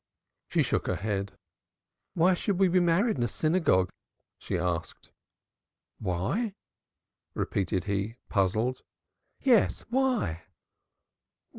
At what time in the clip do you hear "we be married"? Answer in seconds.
2.57-3.17